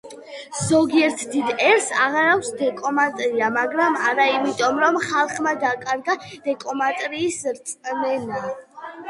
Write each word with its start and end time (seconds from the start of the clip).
ზოგიერთ 0.67 1.19
დიდ 1.33 1.51
ერს 1.65 1.89
აღარ 2.05 2.29
აქვს 2.29 2.49
დემოკრატია, 2.61 3.51
მაგრამ 3.59 3.99
არა 4.13 4.27
იმიტომ 4.39 4.81
რომ 4.85 4.99
ხალხმა 5.05 5.55
დაკარგა 5.67 6.17
დემოკრატიის 6.49 7.39
რწმენა 7.61 8.45